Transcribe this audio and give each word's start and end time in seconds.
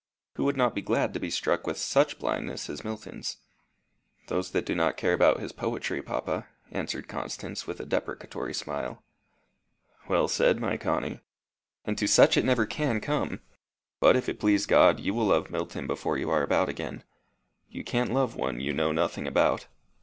Who 0.33 0.45
would 0.45 0.57
not 0.57 0.73
be 0.73 0.81
glad 0.81 1.13
to 1.13 1.19
be 1.19 1.29
struck 1.29 1.67
with 1.67 1.77
such 1.77 2.17
blindness 2.17 2.71
as 2.71 2.83
Milton's?" 2.83 3.37
"Those 4.29 4.49
that 4.49 4.65
do 4.65 4.73
not 4.73 4.97
care 4.97 5.13
about 5.13 5.39
his 5.39 5.51
poetry, 5.51 6.01
papa," 6.01 6.47
answered 6.71 7.07
Constance, 7.07 7.67
with 7.67 7.79
a 7.79 7.85
deprecatory 7.85 8.55
smile. 8.55 9.03
"Well 10.09 10.27
said, 10.27 10.59
my 10.59 10.75
Connie. 10.75 11.19
And 11.85 11.99
to 11.99 12.07
such 12.07 12.35
it 12.35 12.45
never 12.45 12.65
can 12.65 12.99
come. 12.99 13.41
But, 13.99 14.15
if 14.15 14.27
it 14.27 14.39
please 14.39 14.65
God, 14.65 14.99
you 14.99 15.13
will 15.13 15.27
love 15.27 15.51
Milton 15.51 15.85
before 15.85 16.17
you 16.17 16.31
are 16.31 16.41
about 16.41 16.67
again. 16.67 17.03
You 17.69 17.83
can't 17.83 18.11
love 18.11 18.35
one 18.35 18.59
you 18.59 18.73
know 18.73 18.91
nothing 18.91 19.27
about." 19.27 19.67